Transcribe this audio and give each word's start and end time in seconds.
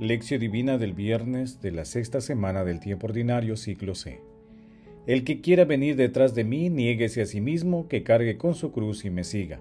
Lección 0.00 0.40
Divina 0.40 0.76
del 0.76 0.92
viernes 0.92 1.60
de 1.60 1.70
la 1.70 1.84
sexta 1.84 2.20
semana 2.20 2.64
del 2.64 2.80
tiempo 2.80 3.06
ordinario, 3.06 3.56
ciclo 3.56 3.94
C. 3.94 4.20
El 5.06 5.22
que 5.22 5.40
quiera 5.40 5.64
venir 5.64 5.94
detrás 5.94 6.34
de 6.34 6.42
mí, 6.42 6.68
niéguese 6.68 7.22
a 7.22 7.26
sí 7.26 7.40
mismo, 7.40 7.86
que 7.86 8.02
cargue 8.02 8.36
con 8.36 8.56
su 8.56 8.72
cruz 8.72 9.04
y 9.04 9.10
me 9.10 9.22
siga. 9.22 9.60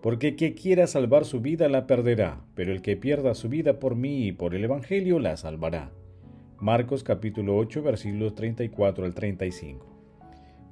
Porque 0.00 0.28
el 0.28 0.36
que 0.36 0.54
quiera 0.54 0.86
salvar 0.86 1.26
su 1.26 1.42
vida 1.42 1.68
la 1.68 1.86
perderá, 1.86 2.40
pero 2.54 2.72
el 2.72 2.80
que 2.80 2.96
pierda 2.96 3.34
su 3.34 3.50
vida 3.50 3.78
por 3.78 3.94
mí 3.94 4.28
y 4.28 4.32
por 4.32 4.54
el 4.54 4.64
Evangelio 4.64 5.18
la 5.18 5.36
salvará. 5.36 5.92
Marcos 6.58 7.04
capítulo 7.04 7.58
8 7.58 7.82
versículos 7.82 8.34
34 8.36 9.04
al 9.04 9.12
35. 9.12 9.84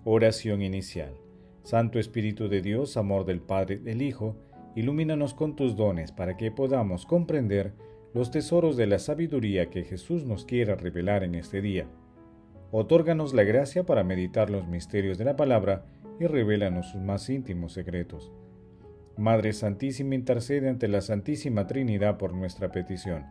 Oración 0.04 0.62
inicial. 0.62 1.12
Santo 1.65 1.98
Espíritu 1.98 2.48
de 2.48 2.62
Dios, 2.62 2.96
amor 2.96 3.26
del 3.26 3.40
Padre 3.40 3.76
del 3.76 4.01
Hijo, 4.01 4.37
ilumínanos 4.74 5.34
con 5.34 5.54
tus 5.54 5.76
dones 5.76 6.12
para 6.12 6.38
que 6.38 6.51
podamos 6.51 7.04
comprender 7.04 7.74
los 8.16 8.30
tesoros 8.30 8.79
de 8.79 8.87
la 8.87 8.98
sabiduría 8.98 9.69
que 9.69 9.84
Jesús 9.84 10.24
nos 10.24 10.47
quiera 10.47 10.74
revelar 10.74 11.23
en 11.23 11.34
este 11.34 11.61
día. 11.61 11.87
Otórganos 12.70 13.34
la 13.34 13.45
gracia 13.45 13.84
para 13.84 14.05
meditar 14.05 14.48
los 14.48 14.66
misterios 14.66 15.19
de 15.19 15.27
la 15.27 15.37
palabra 15.37 15.84
y 16.19 16.24
revélanos 16.24 16.93
sus 16.93 17.02
más 17.02 17.29
íntimos 17.29 17.74
secretos. 17.74 18.33
Madre 19.19 19.52
Santísima, 19.52 20.15
intercede 20.15 20.71
ante 20.71 20.88
la 20.88 21.02
Santísima 21.02 21.66
Trinidad 21.66 22.16
por 22.16 22.33
nuestra 22.33 22.73
petición. 22.73 23.27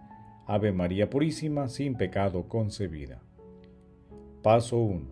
Ave 0.45 0.71
María 0.71 1.09
Purísima, 1.09 1.67
sin 1.67 1.95
pecado 1.95 2.47
concebida. 2.47 3.23
Paso 4.43 4.77
1. 4.77 5.07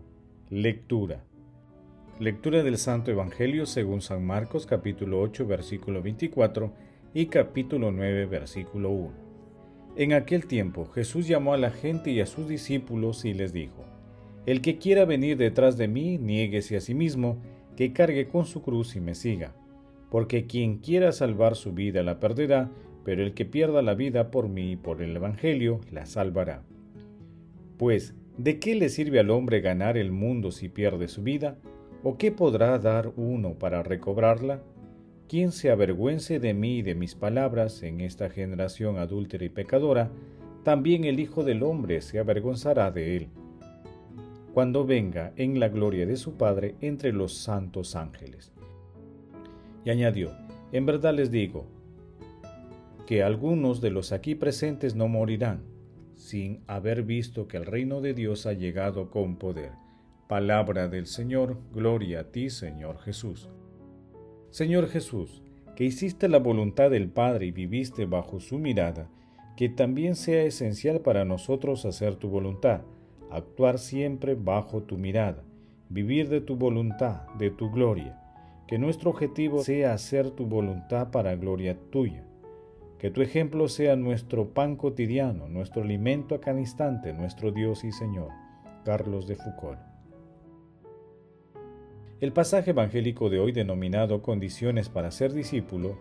Lectura. 0.50 1.24
Lectura 2.20 2.62
del 2.62 2.78
Santo 2.78 3.10
Evangelio 3.10 3.66
según 3.66 4.02
San 4.02 4.24
Marcos 4.24 4.66
capítulo 4.66 5.20
8 5.20 5.48
versículo 5.48 6.00
24 6.00 6.72
y 7.12 7.26
capítulo 7.26 7.90
9 7.90 8.26
versículo 8.26 8.90
1. 8.90 9.23
En 9.96 10.12
aquel 10.12 10.46
tiempo 10.46 10.86
Jesús 10.86 11.28
llamó 11.28 11.54
a 11.54 11.56
la 11.56 11.70
gente 11.70 12.10
y 12.10 12.20
a 12.20 12.26
sus 12.26 12.48
discípulos 12.48 13.24
y 13.24 13.32
les 13.32 13.52
dijo, 13.52 13.84
El 14.44 14.60
que 14.60 14.76
quiera 14.78 15.04
venir 15.04 15.36
detrás 15.36 15.76
de 15.76 15.86
mí, 15.86 16.18
niéguese 16.18 16.76
a 16.76 16.80
sí 16.80 16.94
mismo, 16.94 17.40
que 17.76 17.92
cargue 17.92 18.26
con 18.26 18.44
su 18.44 18.60
cruz 18.60 18.96
y 18.96 19.00
me 19.00 19.14
siga. 19.14 19.54
Porque 20.10 20.46
quien 20.46 20.78
quiera 20.78 21.12
salvar 21.12 21.54
su 21.54 21.72
vida 21.72 22.02
la 22.02 22.18
perderá, 22.18 22.72
pero 23.04 23.22
el 23.22 23.34
que 23.34 23.44
pierda 23.44 23.82
la 23.82 23.94
vida 23.94 24.32
por 24.32 24.48
mí 24.48 24.72
y 24.72 24.76
por 24.76 25.00
el 25.00 25.14
Evangelio 25.14 25.80
la 25.92 26.06
salvará. 26.06 26.64
Pues, 27.78 28.14
¿de 28.36 28.58
qué 28.58 28.74
le 28.74 28.88
sirve 28.88 29.20
al 29.20 29.30
hombre 29.30 29.60
ganar 29.60 29.96
el 29.96 30.10
mundo 30.10 30.50
si 30.50 30.68
pierde 30.68 31.06
su 31.06 31.22
vida? 31.22 31.56
¿O 32.02 32.18
qué 32.18 32.32
podrá 32.32 32.78
dar 32.80 33.12
uno 33.16 33.54
para 33.54 33.84
recobrarla? 33.84 34.60
Quien 35.34 35.50
se 35.50 35.72
avergüence 35.72 36.38
de 36.38 36.54
mí 36.54 36.76
y 36.76 36.82
de 36.82 36.94
mis 36.94 37.16
palabras 37.16 37.82
en 37.82 38.00
esta 38.00 38.30
generación 38.30 38.98
adúltera 38.98 39.44
y 39.44 39.48
pecadora, 39.48 40.12
también 40.62 41.02
el 41.02 41.18
Hijo 41.18 41.42
del 41.42 41.64
Hombre 41.64 42.02
se 42.02 42.20
avergonzará 42.20 42.92
de 42.92 43.16
él, 43.16 43.30
cuando 44.52 44.86
venga 44.86 45.32
en 45.34 45.58
la 45.58 45.68
gloria 45.68 46.06
de 46.06 46.16
su 46.16 46.34
Padre 46.36 46.76
entre 46.80 47.12
los 47.12 47.34
santos 47.34 47.96
ángeles. 47.96 48.52
Y 49.84 49.90
añadió, 49.90 50.30
en 50.70 50.86
verdad 50.86 51.12
les 51.14 51.32
digo, 51.32 51.66
que 53.04 53.24
algunos 53.24 53.80
de 53.80 53.90
los 53.90 54.12
aquí 54.12 54.36
presentes 54.36 54.94
no 54.94 55.08
morirán, 55.08 55.64
sin 56.14 56.62
haber 56.68 57.02
visto 57.02 57.48
que 57.48 57.56
el 57.56 57.66
reino 57.66 58.00
de 58.00 58.14
Dios 58.14 58.46
ha 58.46 58.52
llegado 58.52 59.10
con 59.10 59.34
poder. 59.34 59.72
Palabra 60.28 60.86
del 60.86 61.06
Señor, 61.08 61.58
gloria 61.72 62.20
a 62.20 62.24
ti, 62.30 62.50
Señor 62.50 62.98
Jesús. 63.00 63.48
Señor 64.54 64.86
Jesús, 64.86 65.42
que 65.74 65.82
hiciste 65.82 66.28
la 66.28 66.38
voluntad 66.38 66.88
del 66.88 67.08
Padre 67.08 67.46
y 67.46 67.50
viviste 67.50 68.06
bajo 68.06 68.38
su 68.38 68.60
mirada, 68.60 69.08
que 69.56 69.68
también 69.68 70.14
sea 70.14 70.44
esencial 70.44 71.00
para 71.00 71.24
nosotros 71.24 71.84
hacer 71.84 72.14
tu 72.14 72.28
voluntad, 72.28 72.82
actuar 73.32 73.80
siempre 73.80 74.36
bajo 74.36 74.84
tu 74.84 74.96
mirada, 74.96 75.42
vivir 75.88 76.28
de 76.28 76.40
tu 76.40 76.54
voluntad, 76.54 77.22
de 77.36 77.50
tu 77.50 77.72
gloria, 77.72 78.16
que 78.68 78.78
nuestro 78.78 79.10
objetivo 79.10 79.64
sea 79.64 79.92
hacer 79.92 80.30
tu 80.30 80.46
voluntad 80.46 81.10
para 81.10 81.34
gloria 81.34 81.76
tuya, 81.90 82.24
que 83.00 83.10
tu 83.10 83.22
ejemplo 83.22 83.66
sea 83.66 83.96
nuestro 83.96 84.50
pan 84.50 84.76
cotidiano, 84.76 85.48
nuestro 85.48 85.82
alimento 85.82 86.36
a 86.36 86.40
cada 86.40 86.60
instante, 86.60 87.12
nuestro 87.12 87.50
Dios 87.50 87.82
y 87.82 87.90
Señor. 87.90 88.28
Carlos 88.84 89.26
de 89.26 89.34
Foucault. 89.34 89.93
El 92.20 92.32
pasaje 92.32 92.70
evangélico 92.70 93.28
de 93.28 93.40
hoy 93.40 93.50
denominado 93.50 94.22
Condiciones 94.22 94.88
para 94.88 95.10
ser 95.10 95.32
discípulo 95.32 95.98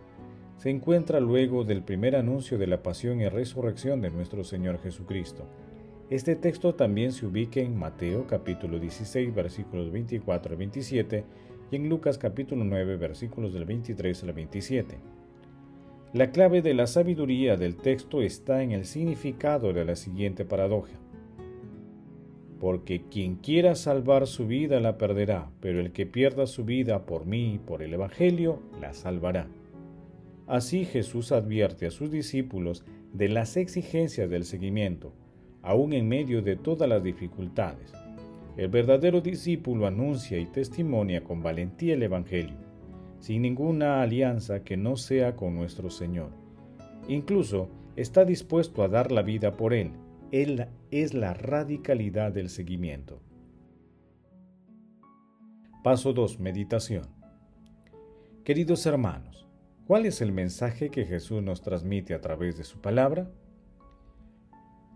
se 0.58 0.70
encuentra 0.70 1.20
luego 1.20 1.64
del 1.64 1.82
primer 1.82 2.16
anuncio 2.16 2.60
de 2.60 2.68
la 2.68 2.84
pasión 2.84 3.20
y 3.20 3.28
resurrección 3.28 4.00
de 4.00 4.12
nuestro 4.12 4.44
Señor 4.44 4.80
Jesucristo. 4.80 5.48
Este 6.12 6.36
texto 6.36 6.76
también 6.76 7.14
se 7.14 7.26
ubica 7.26 7.62
en 7.62 7.76
Mateo 7.76 8.28
capítulo 8.28 8.80
16 8.80 9.34
versículos 9.34 9.92
24 9.92 10.52
al 10.52 10.58
27 10.58 11.24
y 11.72 11.76
en 11.76 11.90
Lucas 11.90 12.20
capítulo 12.20 12.64
9 12.64 12.98
versículos 12.98 13.52
del 13.52 13.66
23 13.66 14.24
al 14.24 14.34
27. 14.34 14.98
La 16.14 16.30
clave 16.30 16.62
de 16.62 16.76
la 16.76 16.86
sabiduría 16.86 17.58
del 17.58 17.76
texto 17.76 18.22
está 18.22 18.62
en 18.62 18.72
el 18.72 18.86
significado 18.86 19.74
de 19.74 19.84
la 19.84 19.96
siguiente 19.96 20.46
paradoja 20.46 21.03
porque 22.64 23.02
quien 23.12 23.36
quiera 23.36 23.76
salvar 23.76 24.26
su 24.26 24.48
vida 24.48 24.80
la 24.80 24.98
perderá, 24.98 25.50
pero 25.60 25.82
el 25.82 25.92
que 25.92 26.06
pierda 26.06 26.48
su 26.48 26.64
vida 26.64 27.06
por 27.06 27.26
mí 27.26 27.56
y 27.56 27.58
por 27.58 27.82
el 27.82 27.94
Evangelio 27.94 28.62
la 28.80 28.94
salvará. 28.94 29.50
Así 30.48 30.86
Jesús 30.86 31.34
advierte 31.34 31.88
a 31.88 31.92
sus 31.92 32.10
discípulos 32.10 32.86
de 33.12 33.28
las 33.28 33.58
exigencias 33.58 34.30
del 34.30 34.46
seguimiento, 34.46 35.12
aun 35.62 35.92
en 35.92 36.08
medio 36.08 36.42
de 36.42 36.56
todas 36.56 36.88
las 36.88 37.04
dificultades. 37.04 37.92
El 38.56 38.70
verdadero 38.70 39.20
discípulo 39.20 39.86
anuncia 39.86 40.40
y 40.40 40.46
testimonia 40.46 41.22
con 41.22 41.44
valentía 41.44 41.96
el 41.96 42.04
Evangelio, 42.04 42.56
sin 43.20 43.42
ninguna 43.42 44.02
alianza 44.02 44.64
que 44.64 44.78
no 44.78 44.96
sea 44.96 45.36
con 45.36 45.54
nuestro 45.54 45.90
Señor. 45.90 46.30
Incluso 47.10 47.68
está 47.98 48.24
dispuesto 48.24 48.84
a 48.84 48.88
dar 48.88 49.12
la 49.12 49.22
vida 49.22 49.58
por 49.58 49.74
él 49.74 49.92
es 50.90 51.14
la 51.14 51.36
radicalidad 51.36 52.32
del 52.32 52.50
seguimiento. 52.50 53.22
Paso 55.84 56.12
2. 56.12 56.40
Meditación. 56.40 57.04
Queridos 58.44 58.84
hermanos, 58.88 59.48
¿cuál 59.86 60.08
es 60.08 60.22
el 60.22 60.32
mensaje 60.32 60.90
que 60.90 61.06
Jesús 61.06 61.44
nos 61.44 61.62
transmite 61.62 62.16
a 62.16 62.22
través 62.22 62.58
de 62.58 62.64
su 62.64 62.82
palabra? 62.82 63.30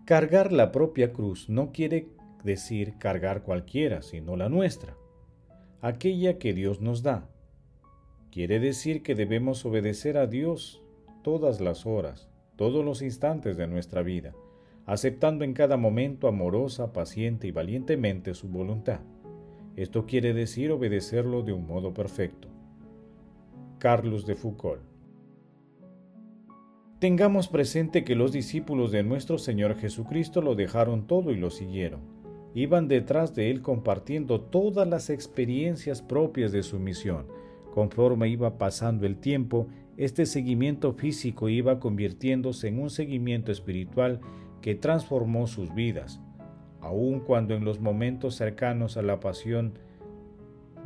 Cargar 0.06 0.50
la 0.50 0.72
propia 0.72 1.12
cruz 1.12 1.48
no 1.48 1.70
quiere 1.70 2.08
decir 2.42 2.94
cargar 2.98 3.44
cualquiera, 3.44 4.02
sino 4.02 4.36
la 4.36 4.48
nuestra, 4.48 4.96
aquella 5.80 6.38
que 6.38 6.52
Dios 6.52 6.80
nos 6.80 7.04
da. 7.04 7.30
Quiere 8.32 8.58
decir 8.58 9.04
que 9.04 9.14
debemos 9.14 9.64
obedecer 9.64 10.18
a 10.18 10.26
Dios 10.26 10.82
todas 11.22 11.60
las 11.60 11.86
horas, 11.86 12.28
todos 12.56 12.84
los 12.84 13.02
instantes 13.02 13.56
de 13.56 13.68
nuestra 13.68 14.02
vida 14.02 14.34
aceptando 14.88 15.44
en 15.44 15.52
cada 15.52 15.76
momento 15.76 16.28
amorosa, 16.28 16.94
paciente 16.94 17.46
y 17.46 17.50
valientemente 17.50 18.32
su 18.32 18.48
voluntad. 18.48 19.00
Esto 19.76 20.06
quiere 20.06 20.32
decir 20.32 20.72
obedecerlo 20.72 21.42
de 21.42 21.52
un 21.52 21.66
modo 21.66 21.92
perfecto. 21.92 22.48
Carlos 23.78 24.26
de 24.26 24.34
Foucault 24.34 24.80
Tengamos 27.00 27.48
presente 27.48 28.02
que 28.02 28.16
los 28.16 28.32
discípulos 28.32 28.90
de 28.90 29.02
nuestro 29.02 29.36
Señor 29.36 29.76
Jesucristo 29.76 30.40
lo 30.40 30.54
dejaron 30.54 31.06
todo 31.06 31.32
y 31.32 31.36
lo 31.36 31.50
siguieron. 31.50 32.00
Iban 32.54 32.88
detrás 32.88 33.34
de 33.34 33.50
Él 33.50 33.60
compartiendo 33.60 34.40
todas 34.40 34.88
las 34.88 35.10
experiencias 35.10 36.00
propias 36.00 36.50
de 36.50 36.62
su 36.62 36.78
misión. 36.78 37.26
Conforme 37.74 38.30
iba 38.30 38.56
pasando 38.56 39.06
el 39.06 39.18
tiempo, 39.18 39.68
este 39.98 40.24
seguimiento 40.24 40.94
físico 40.94 41.50
iba 41.50 41.78
convirtiéndose 41.78 42.68
en 42.68 42.80
un 42.80 42.88
seguimiento 42.88 43.52
espiritual 43.52 44.20
que 44.60 44.74
transformó 44.74 45.46
sus 45.46 45.74
vidas, 45.74 46.20
aun 46.80 47.20
cuando 47.20 47.54
en 47.54 47.64
los 47.64 47.80
momentos 47.80 48.36
cercanos 48.36 48.96
a 48.96 49.02
la 49.02 49.20
pasión 49.20 49.78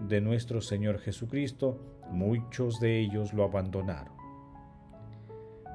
de 0.08 0.20
nuestro 0.20 0.60
Señor 0.60 0.98
Jesucristo, 0.98 1.80
muchos 2.10 2.80
de 2.80 3.00
ellos 3.00 3.32
lo 3.32 3.44
abandonaron. 3.44 4.14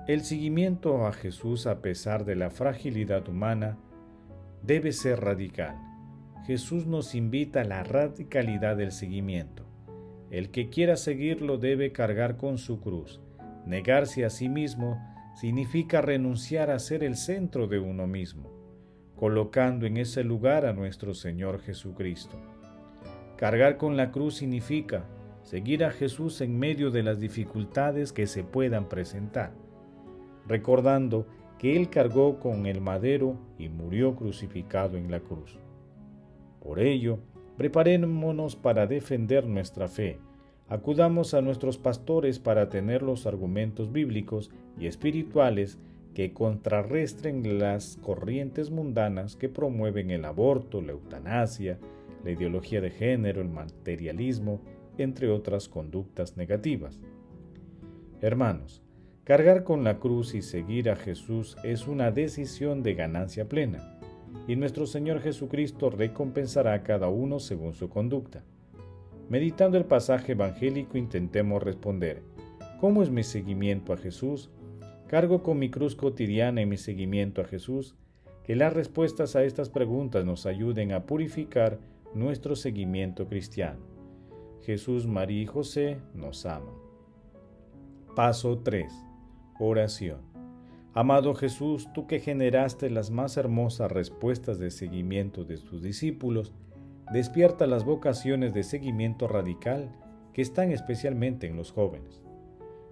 El 0.07 0.21
seguimiento 0.21 1.05
a 1.05 1.11
Jesús 1.11 1.67
a 1.67 1.81
pesar 1.81 2.23
de 2.23 2.35
la 2.35 2.49
fragilidad 2.49 3.27
humana 3.27 3.77
debe 4.63 4.94
ser 4.94 5.19
radical. 5.19 5.75
Jesús 6.45 6.85
nos 6.85 7.13
invita 7.13 7.61
a 7.61 7.65
la 7.65 7.83
radicalidad 7.83 8.77
del 8.77 8.94
seguimiento. 8.94 9.65
El 10.31 10.49
que 10.49 10.69
quiera 10.69 10.95
seguirlo 10.95 11.57
debe 11.57 11.91
cargar 11.91 12.38
con 12.38 12.57
su 12.57 12.79
cruz, 12.79 13.19
negarse 13.65 14.23
a 14.23 14.29
sí 14.29 14.47
mismo, 14.47 14.97
significa 15.39 16.01
renunciar 16.01 16.72
a 16.72 16.80
ser 16.80 17.04
el 17.04 17.16
centro 17.16 17.68
de 17.68 17.78
uno 17.78 18.07
mismo, 18.07 18.50
colocando 19.16 19.86
en 19.86 19.98
ese 19.98 20.24
lugar 20.24 20.66
a 20.66 20.74
nuestro 20.74 21.13
Señor 21.13 21.62
Jesucristo. 21.62 22.36
Cargar 23.36 23.78
con 23.78 23.98
la 23.98 24.12
cruz 24.12 24.38
significa 24.38 25.06
seguir 25.44 25.86
a 25.86 25.92
Jesús 25.92 26.42
en 26.42 26.57
medio 26.57 26.89
de 26.89 27.04
las 27.04 27.19
dificultades 27.19 28.12
que 28.13 28.25
se 28.25 28.44
puedan 28.44 28.89
presentar, 28.89 29.54
recordando 30.48 31.28
que 31.60 31.78
Él 31.78 31.92
cargó 31.92 32.40
con 32.40 32.66
el 32.66 32.81
madero 32.81 33.38
y 33.60 33.69
murió 33.69 34.16
crucificado 34.16 34.98
en 34.98 35.12
la 35.12 35.19
cruz. 35.19 35.60
Por 36.60 36.80
ello, 36.80 37.19
preparémonos 37.57 38.56
para 38.56 38.88
defender 38.88 39.45
nuestra 39.45 39.88
fe. 39.88 40.19
Acudamos 40.69 41.34
a 41.34 41.42
nuestros 41.42 41.78
pastores 41.78 42.40
para 42.40 42.69
tener 42.69 43.02
los 43.02 43.25
argumentos 43.25 43.92
bíblicos 43.92 44.52
y 44.78 44.88
espirituales 44.88 45.78
que 46.14 46.34
contrarrestren 46.34 47.58
las 47.60 47.98
corrientes 48.02 48.69
mundanas 48.69 49.36
que 49.36 49.48
promueven 49.48 50.12
el 50.12 50.25
aborto, 50.25 50.81
la 50.81 50.92
eutanasia, 50.92 51.78
la 52.25 52.31
ideología 52.31 52.81
de 52.81 52.90
género, 52.90 53.42
el 53.42 53.50
materialismo, 53.50 54.60
entre 54.98 55.30
otras 55.30 55.69
conductas 55.69 56.36
negativas. 56.36 57.00
Hermanos, 58.19 58.81
cargar 59.24 59.64
con 59.64 59.84
la 59.84 60.00
cruz 60.00 60.34
y 60.34 60.42
seguir 60.42 60.90
a 60.90 60.96
Jesús 60.96 61.56
es 61.64 61.88
una 61.88 62.12
decisión 62.12 62.84
de 62.84 62.96
ganancia 62.96 63.48
plena, 63.48 64.00
y 64.48 64.56
nuestro 64.58 64.86
Señor 64.86 65.22
Jesucristo 65.22 65.90
recompensará 65.92 66.74
a 66.74 66.84
cada 66.84 67.08
uno 67.08 67.40
según 67.40 67.74
su 67.74 67.90
conducta. 67.90 68.44
Meditando 69.29 69.77
el 69.77 69.83
pasaje 69.83 70.31
evangélico 70.31 70.97
intentemos 70.97 71.62
responder, 71.62 72.24
¿cómo 72.79 73.03
es 73.03 73.09
mi 73.09 73.24
seguimiento 73.24 73.91
a 73.91 73.97
Jesús? 73.97 74.50
¿Cargo 75.07 75.44
con 75.44 75.59
mi 75.59 75.69
cruz 75.69 75.95
cotidiana 75.95 76.62
y 76.62 76.65
mi 76.65 76.77
seguimiento 76.77 77.41
a 77.41 77.45
Jesús? 77.45 77.95
Que 78.45 78.56
las 78.56 78.71
respuestas 78.71 79.35
a 79.35 79.44
estas 79.44 79.69
preguntas 79.69 80.24
nos 80.24 80.45
ayuden 80.45 80.94
a 80.94 81.06
purificar 81.06 81.79
nuestro 82.13 82.56
seguimiento 82.56 83.27
cristiano. 83.27 83.79
Jesús, 84.62 85.07
María 85.07 85.41
y 85.41 85.45
José 85.45 85.97
nos 86.13 86.45
aman. 86.45 86.75
Paso 88.15 88.59
3. 88.59 88.91
Oración. 89.59 90.21
Amado 90.94 91.35
Jesús, 91.35 91.88
tú 91.94 92.07
que 92.07 92.19
generaste 92.19 92.89
las 92.89 93.12
más 93.12 93.38
hermosas 93.38 93.91
respuestas 93.91 94.57
de 94.57 94.71
seguimiento 94.71 95.44
de 95.44 95.57
tus 95.57 95.83
discípulos, 95.83 96.53
despierta 97.12 97.68
las 97.68 97.86
vocaciones 97.86 98.54
de 98.54 98.63
seguimiento 98.63 99.27
radical 99.27 99.92
que 100.33 100.42
están 100.42 100.71
especialmente 100.71 101.48
en 101.48 101.56
los 101.56 101.71
jóvenes. 101.71 102.21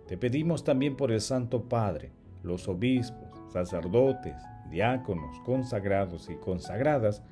Te 0.07 0.17
pedimos 0.17 0.63
también 0.63 0.95
por 0.95 1.12
el 1.12 1.21
Santo 1.21 1.63
Padre, 1.63 2.12
los 2.44 2.67
obispos, 2.67 3.29
sacerdotes, 3.51 4.35
diáconos, 4.69 5.39
consagrados 5.45 6.29
y 6.29 6.35
consagradas, 6.35 7.23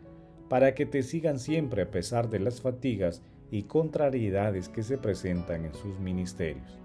para 0.49 0.75
que 0.75 0.85
te 0.85 1.03
sigan 1.03 1.39
siempre 1.39 1.83
a 1.83 1.91
pesar 1.91 2.29
de 2.29 2.39
las 2.39 2.61
fatigas 2.61 3.21
y 3.49 3.63
contrariedades 3.63 4.69
que 4.69 4.83
se 4.83 4.97
presentan 4.97 5.65
en 5.65 5.73
sus 5.73 5.99
ministerios. 5.99 6.79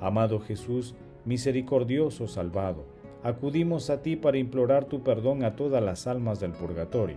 Amado 0.00 0.38
Jesús, 0.40 0.94
misericordioso 1.24 2.28
salvado, 2.28 2.86
acudimos 3.22 3.90
a 3.90 4.02
ti 4.02 4.16
para 4.16 4.38
implorar 4.38 4.84
tu 4.84 5.02
perdón 5.02 5.44
a 5.44 5.56
todas 5.56 5.82
las 5.82 6.06
almas 6.06 6.40
del 6.40 6.52
purgatorio. 6.52 7.16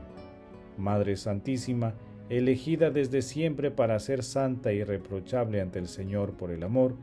Madre 0.77 1.17
Santísima, 1.17 1.95
elegida 2.29 2.91
desde 2.91 3.21
siempre 3.21 3.71
para 3.71 3.99
ser 3.99 4.23
santa 4.23 4.73
y 4.73 4.77
irreprochable 4.77 5.61
ante 5.61 5.79
el 5.79 5.87
Señor 5.87 6.33
por 6.33 6.51
el 6.51 6.63
amor, 6.63 6.95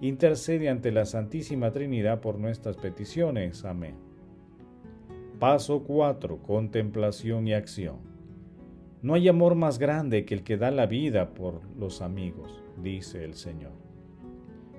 intercede 0.00 0.68
ante 0.68 0.92
la 0.92 1.04
Santísima 1.06 1.72
Trinidad 1.72 2.20
por 2.20 2.38
nuestras 2.38 2.76
peticiones. 2.76 3.64
Amén. 3.64 3.94
Paso 5.38 5.82
4. 5.84 6.42
Contemplación 6.42 7.48
y 7.48 7.54
acción. 7.54 7.96
No 9.02 9.14
hay 9.14 9.28
amor 9.28 9.54
más 9.54 9.78
grande 9.78 10.24
que 10.26 10.34
el 10.34 10.42
que 10.42 10.58
da 10.58 10.70
la 10.70 10.86
vida 10.86 11.32
por 11.32 11.62
los 11.78 12.02
amigos, 12.02 12.62
dice 12.82 13.24
el 13.24 13.34
Señor. 13.34 13.72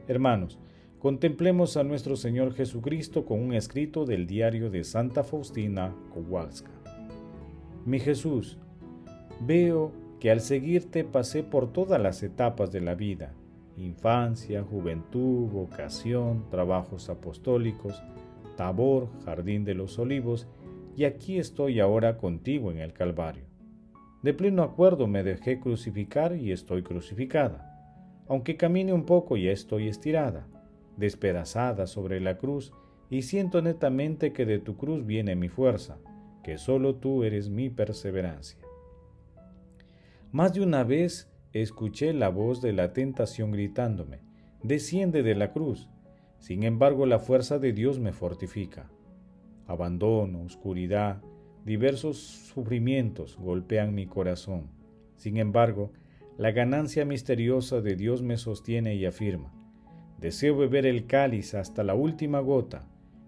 Hermanos, 0.07 0.59
contemplemos 0.99 1.77
a 1.77 1.83
nuestro 1.83 2.15
Señor 2.15 2.53
Jesucristo 2.53 3.25
con 3.25 3.39
un 3.39 3.53
escrito 3.53 4.05
del 4.05 4.27
diario 4.27 4.69
de 4.69 4.83
Santa 4.83 5.23
Faustina 5.23 5.95
Kowalska. 6.13 6.69
Mi 7.85 7.99
Jesús, 7.99 8.59
veo 9.45 9.91
que 10.19 10.29
al 10.29 10.39
seguirte 10.39 11.03
pasé 11.03 11.43
por 11.43 11.73
todas 11.73 11.99
las 11.99 12.21
etapas 12.21 12.71
de 12.71 12.81
la 12.81 12.93
vida, 12.93 13.33
infancia, 13.77 14.63
juventud, 14.63 15.49
vocación, 15.49 16.45
trabajos 16.49 17.09
apostólicos, 17.09 18.01
tabor, 18.55 19.09
jardín 19.25 19.65
de 19.65 19.73
los 19.73 19.97
olivos, 19.97 20.47
y 20.95 21.05
aquí 21.05 21.39
estoy 21.39 21.79
ahora 21.79 22.17
contigo 22.17 22.71
en 22.71 22.77
el 22.77 22.93
Calvario. 22.93 23.45
De 24.21 24.33
pleno 24.33 24.61
acuerdo 24.61 25.07
me 25.07 25.23
dejé 25.23 25.59
crucificar 25.59 26.35
y 26.35 26.51
estoy 26.51 26.83
crucificada. 26.83 27.67
Aunque 28.27 28.57
camine 28.57 28.93
un 28.93 29.05
poco 29.05 29.37
ya 29.37 29.51
estoy 29.51 29.87
estirada, 29.87 30.47
despedazada 30.97 31.87
sobre 31.87 32.19
la 32.19 32.37
cruz, 32.37 32.71
y 33.09 33.23
siento 33.23 33.61
netamente 33.61 34.31
que 34.31 34.45
de 34.45 34.59
tu 34.59 34.77
cruz 34.77 35.05
viene 35.05 35.35
mi 35.35 35.49
fuerza, 35.49 35.97
que 36.43 36.57
solo 36.57 36.95
tú 36.95 37.23
eres 37.23 37.49
mi 37.49 37.69
perseverancia. 37.69 38.59
Más 40.31 40.53
de 40.53 40.61
una 40.61 40.85
vez 40.85 41.29
escuché 41.51 42.13
la 42.13 42.29
voz 42.29 42.61
de 42.61 42.71
la 42.71 42.93
tentación 42.93 43.51
gritándome, 43.51 44.19
desciende 44.63 45.23
de 45.23 45.35
la 45.35 45.51
cruz. 45.51 45.89
Sin 46.39 46.63
embargo, 46.63 47.05
la 47.05 47.19
fuerza 47.19 47.59
de 47.59 47.73
Dios 47.73 47.99
me 47.99 48.13
fortifica. 48.13 48.89
Abandono, 49.67 50.41
oscuridad, 50.43 51.21
diversos 51.65 52.17
sufrimientos 52.17 53.37
golpean 53.37 53.93
mi 53.93 54.05
corazón. 54.05 54.71
Sin 55.17 55.35
embargo, 55.35 55.91
la 56.37 56.51
ganancia 56.51 57.03
misteriosa 57.03 57.81
de 57.81 57.97
Dios 57.97 58.21
me 58.21 58.37
sostiene 58.37 58.95
y 58.95 59.05
afirma. 59.05 59.53
Deseo 60.17 60.55
beber 60.55 60.85
el 60.85 61.07
cáliz 61.07 61.55
hasta 61.55 61.83
la 61.83 61.93
última 61.93 62.39
gota. 62.39 62.87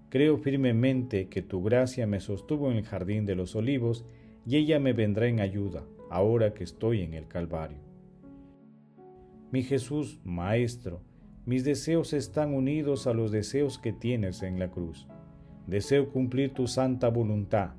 Creo 0.09 0.37
firmemente 0.37 1.27
que 1.27 1.41
tu 1.41 1.61
gracia 1.61 2.07
me 2.07 2.21
sostuvo 2.21 2.71
en 2.71 2.77
el 2.77 2.85
jardín 2.85 3.25
de 3.25 3.35
los 3.35 3.57
olivos 3.57 4.05
y 4.45 4.57
ella 4.57 4.79
me 4.79 4.93
vendrá 4.93 5.27
en 5.27 5.39
ayuda, 5.39 5.83
ahora 6.09 6.53
que 6.53 6.63
estoy 6.63 7.01
en 7.01 7.13
el 7.13 7.27
Calvario. 7.27 7.77
Mi 9.51 9.63
Jesús, 9.63 10.19
Maestro, 10.23 11.01
mis 11.45 11.63
deseos 11.63 12.13
están 12.13 12.53
unidos 12.53 13.05
a 13.05 13.13
los 13.13 13.31
deseos 13.31 13.77
que 13.77 13.93
tienes 13.93 14.43
en 14.43 14.59
la 14.59 14.71
cruz. 14.71 15.07
Deseo 15.67 16.09
cumplir 16.09 16.53
tu 16.53 16.67
santa 16.67 17.09
voluntad. 17.09 17.71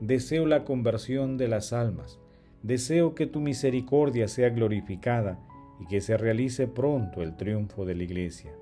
Deseo 0.00 0.46
la 0.46 0.64
conversión 0.64 1.36
de 1.36 1.48
las 1.48 1.72
almas. 1.72 2.20
Deseo 2.62 3.14
que 3.14 3.26
tu 3.26 3.40
misericordia 3.40 4.28
sea 4.28 4.50
glorificada 4.50 5.38
y 5.80 5.86
que 5.86 6.00
se 6.00 6.16
realice 6.16 6.66
pronto 6.66 7.22
el 7.22 7.36
triunfo 7.36 7.84
de 7.84 7.94
la 7.94 8.04
Iglesia. 8.04 8.52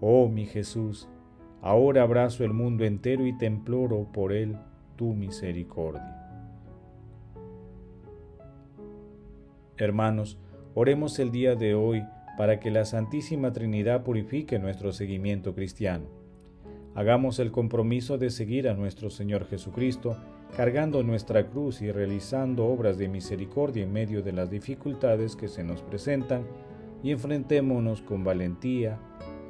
Oh 0.00 0.28
mi 0.28 0.46
Jesús, 0.46 1.08
ahora 1.62 2.02
abrazo 2.02 2.44
el 2.44 2.52
mundo 2.52 2.84
entero 2.84 3.26
y 3.26 3.36
te 3.36 3.46
imploro 3.46 4.10
por 4.12 4.32
él 4.32 4.56
tu 4.96 5.14
misericordia. 5.14 6.19
Hermanos, 9.84 10.38
Oremos 10.74 11.18
el 11.18 11.32
día 11.32 11.56
de 11.56 11.74
hoy 11.74 12.04
para 12.38 12.60
que 12.60 12.70
la 12.70 12.84
Santísima 12.84 13.52
Trinidad 13.52 14.04
purifique 14.04 14.60
nuestro 14.60 14.92
seguimiento 14.92 15.52
cristiano. 15.52 16.04
Hagamos 16.94 17.40
el 17.40 17.50
compromiso 17.50 18.18
de 18.18 18.30
seguir 18.30 18.68
a 18.68 18.74
nuestro 18.74 19.10
Señor 19.10 19.46
Jesucristo, 19.48 20.16
cargando 20.56 21.02
nuestra 21.02 21.48
cruz 21.48 21.82
y 21.82 21.90
realizando 21.90 22.66
obras 22.66 22.98
de 22.98 23.08
misericordia 23.08 23.82
en 23.82 23.92
medio 23.92 24.22
de 24.22 24.32
las 24.32 24.48
dificultades 24.48 25.34
que 25.34 25.48
se 25.48 25.64
nos 25.64 25.82
presentan, 25.82 26.44
y 27.02 27.10
enfrentémonos 27.10 28.00
con 28.00 28.22
valentía 28.22 28.98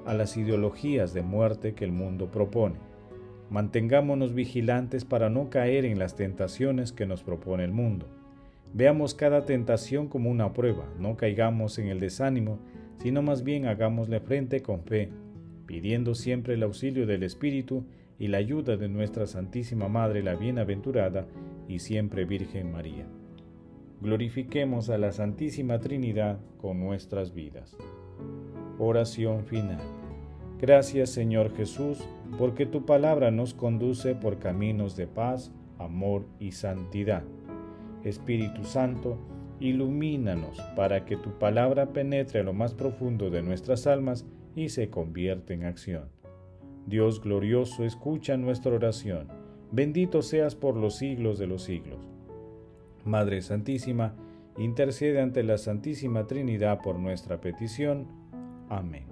a 0.07 0.15
las 0.15 0.39
ideologías 0.39 1.13
de 1.13 1.21
muerte 1.21 1.75
que 1.75 1.85
el 1.85 1.93
mundo 1.93 2.31
propone. 2.31 2.77
Mantengámonos 3.51 4.33
vigilantes 4.33 5.05
para 5.05 5.29
no 5.29 5.51
caer 5.51 5.85
en 5.85 5.99
las 5.99 6.15
tentaciones 6.15 6.93
que 6.93 7.05
nos 7.05 7.23
propone 7.23 7.65
el 7.65 7.73
mundo 7.73 8.07
Veamos 8.73 9.15
cada 9.15 9.45
tentación 9.45 10.09
como 10.09 10.31
una 10.31 10.53
prueba, 10.53 10.89
no 10.99 11.17
caigamos 11.17 11.79
en 11.79 11.89
el 11.89 11.99
desánimo, 11.99 12.61
sino 12.99 13.23
más 13.23 13.43
bien 13.43 13.67
hagámosle 13.67 14.21
frente 14.21 14.63
con 14.63 14.85
fe, 14.85 15.11
pidiendo 15.67 16.15
siempre 16.15 16.55
el 16.55 16.63
auxilio 16.63 17.07
del 17.07 17.23
Espíritu 17.23 17.85
y 18.19 18.29
la 18.29 18.39
ayuda 18.39 18.77
de 18.77 18.89
nuestra 18.89 19.27
Santísima 19.27 19.89
Madre 19.89 20.23
la 20.23 20.37
Bienaventurada 20.37 21.27
y 21.67 21.81
siempre 21.81 22.25
Virgen 22.25 22.71
María. 22.71 23.07
Glorifiquemos 24.01 24.89
a 24.89 24.99
la 24.99 25.13
Santísima 25.13 25.79
Trinidad 25.81 26.39
con 26.59 26.79
nuestras 26.81 27.35
vidas. 27.35 27.77
Oración 28.79 29.45
final. 29.45 29.81
Gracias 30.61 31.11
Señor 31.11 31.57
Jesús, 31.57 32.07
porque 32.39 32.67
tu 32.67 32.85
palabra 32.85 33.31
nos 33.31 33.55
conduce 33.55 34.15
por 34.15 34.39
caminos 34.39 34.97
de 34.97 35.07
paz, 35.07 35.53
amor 35.79 36.27
y 36.39 36.53
santidad. 36.53 37.25
Espíritu 38.05 38.65
Santo, 38.65 39.19
ilumínanos 39.61 40.61
para 40.75 41.05
que 41.05 41.17
tu 41.17 41.39
palabra 41.39 41.93
penetre 41.93 42.41
a 42.41 42.43
lo 42.43 42.53
más 42.53 42.75
profundo 42.75 43.31
de 43.31 43.43
nuestras 43.43 43.87
almas 43.87 44.25
y 44.57 44.71
se 44.71 44.91
convierta 44.91 45.53
en 45.53 45.65
acción. 45.65 46.09
Dios 46.87 47.21
glorioso, 47.21 47.85
escucha 47.85 48.37
nuestra 48.37 48.75
oración. 48.75 49.29
Bendito 49.71 50.23
seas 50.23 50.55
por 50.57 50.77
los 50.77 50.97
siglos 50.97 51.39
de 51.39 51.47
los 51.47 51.63
siglos. 51.63 52.09
Madre 53.05 53.43
Santísima, 53.43 54.15
intercede 54.59 55.21
ante 55.21 55.43
la 55.43 55.59
Santísima 55.59 56.27
Trinidad 56.27 56.81
por 56.83 56.99
nuestra 56.99 57.41
petición. 57.41 58.07
Amén. 58.69 59.05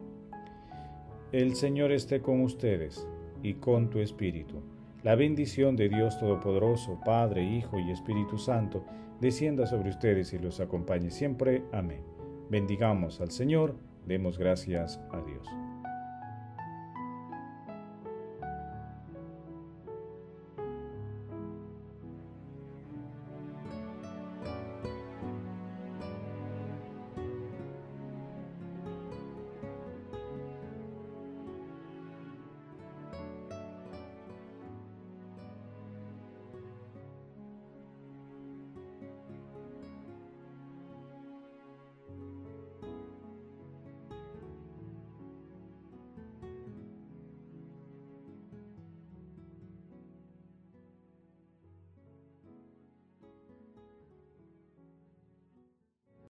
El 1.30 1.54
Señor 1.54 1.92
esté 1.92 2.20
con 2.20 2.40
ustedes 2.40 3.06
y 3.42 3.54
con 3.54 3.90
tu 3.90 4.00
espíritu. 4.00 4.62
La 5.08 5.14
bendición 5.14 5.74
de 5.74 5.88
Dios 5.88 6.18
Todopoderoso, 6.18 7.00
Padre, 7.02 7.42
Hijo 7.42 7.78
y 7.78 7.90
Espíritu 7.90 8.36
Santo, 8.36 8.84
descienda 9.22 9.66
sobre 9.66 9.88
ustedes 9.88 10.34
y 10.34 10.38
los 10.38 10.60
acompañe 10.60 11.10
siempre. 11.10 11.64
Amén. 11.72 12.02
Bendigamos 12.50 13.18
al 13.22 13.30
Señor, 13.30 13.74
demos 14.04 14.36
gracias 14.36 15.00
a 15.10 15.22
Dios. 15.22 15.48